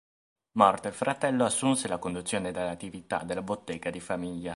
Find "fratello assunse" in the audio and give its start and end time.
0.95-1.87